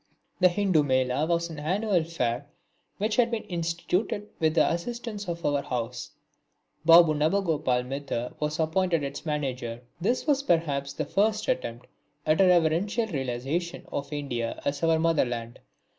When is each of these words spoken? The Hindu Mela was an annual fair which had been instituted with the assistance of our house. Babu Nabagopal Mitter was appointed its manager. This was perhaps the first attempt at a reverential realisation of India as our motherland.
The 0.39 0.49
Hindu 0.49 0.81
Mela 0.81 1.27
was 1.27 1.51
an 1.51 1.59
annual 1.59 2.03
fair 2.03 2.47
which 2.97 3.17
had 3.17 3.29
been 3.29 3.43
instituted 3.43 4.29
with 4.39 4.55
the 4.55 4.67
assistance 4.73 5.27
of 5.29 5.45
our 5.45 5.61
house. 5.61 6.09
Babu 6.83 7.13
Nabagopal 7.13 7.85
Mitter 7.85 8.33
was 8.39 8.59
appointed 8.59 9.03
its 9.03 9.27
manager. 9.27 9.81
This 10.01 10.25
was 10.25 10.41
perhaps 10.41 10.91
the 10.93 11.05
first 11.05 11.47
attempt 11.47 11.85
at 12.25 12.41
a 12.41 12.47
reverential 12.47 13.05
realisation 13.05 13.85
of 13.91 14.11
India 14.11 14.59
as 14.65 14.81
our 14.81 14.97
motherland. 14.97 15.59